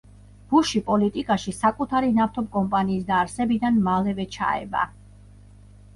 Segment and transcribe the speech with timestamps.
[0.53, 4.83] ბუში პოლიტიკაში საკუთარი ნავთობკომპანიის დაარსებიდან მალევე ჩაება.